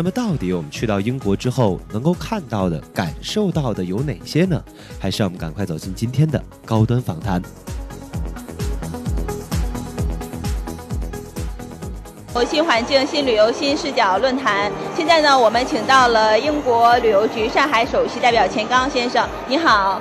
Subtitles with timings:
[0.00, 4.58] 那么，到底我们去到英国之后，能够看到的、感受到的有哪些呢？
[4.98, 7.42] 还是让我们赶快走进今天的高端访谈。
[12.48, 14.72] 新环境、新旅游、新视角论坛。
[14.96, 19.28] 现在呢，我们请到了英国旅游局上海首席代表钱刚先生。
[19.46, 20.00] 你好。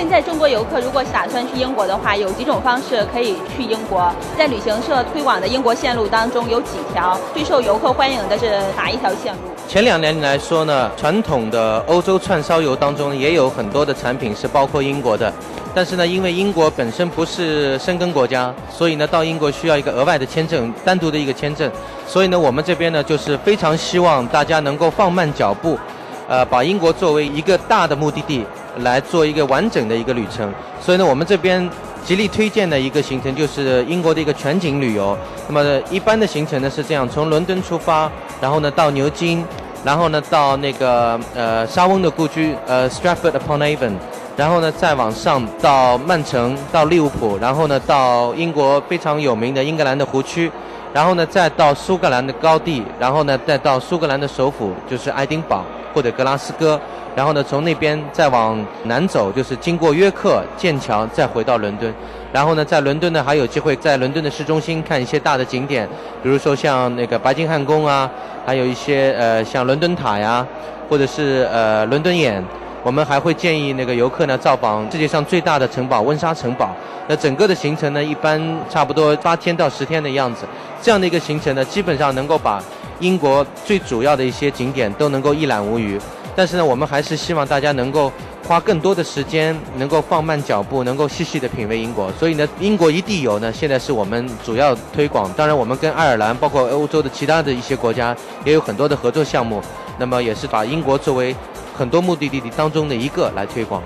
[0.00, 4.10] 现在中国游客如果打算去英国的话，有几种方式可以去英国。
[4.34, 9.40] 在旅行社推广的英国线路当中，有几条最受游客欢迎的是哪一条线路？
[9.68, 15.30] 前两年来说呢，传统的欧洲串烧游当中也有很多的产品是包括英国的，
[15.74, 21.70] 但是呢，因为英国本身不是申根国家，所以呢，到英国需要一个额外的签证，单独的一个签证。
[22.06, 25.78] 所以呢，我们这边呢，就是非常希望大家能够放慢脚步，
[26.26, 28.46] 呃，把英国作为一个大的目的地。
[28.78, 31.68] 来做一个完整的一个旅程，所以呢，我们这边
[32.04, 35.16] 极力推荐的一个行程就是英国的一个全景旅游。
[35.48, 39.44] 那么一般的行程呢是这样：从伦敦出发，然后呢到牛津，
[39.84, 43.92] 然后呢到那个呃莎翁的故居呃 Stratford upon Avon，
[44.36, 50.50] 然后呢再往上到曼城，到利物浦，然后呢到英国非常有名的英格兰的湖区，
[50.92, 56.80] 然后呢再到苏格兰的高地，然后呢再到苏格兰的首府就是爱丁堡或者格拉斯哥。
[57.16, 61.92] 然后呢，从那边再往南走，就是经过约克、剑桥，再回到伦敦。
[62.32, 65.88] 然后呢，在伦敦呢，还有机会在伦敦的市中心看一些大的景点，
[66.22, 68.08] 比如说像那个白金汉宫啊，
[68.46, 70.46] 还有一些呃像伦敦塔呀，
[70.88, 72.42] 或者是呃伦敦眼。
[72.82, 76.74] 我们还会建议那个游客呢造访世界上最大的城堡温莎城堡。
[77.06, 80.46] 那整个的行程呢，一般差不多八天到十天的样子。
[80.80, 82.62] 这样的一个行程呢，基本上能够把
[83.00, 86.00] 英国最主要的一些景点都能够一览无余。
[86.36, 88.10] 但是呢，我们还是希望大家能够
[88.46, 92.10] 花更多的时间，能够放慢脚步，能够细细的品味英国。
[92.12, 95.30] 所以呢，英国一地游呢，现在是我们主要推广。
[95.32, 99.60] 当然，我们跟爱尔兰，包括欧洲的其他的一些国家，也有很多的合作项目。
[99.98, 101.34] 那么，也是把英国作为
[101.80, 103.82] 很多目的地当中的一个来推广。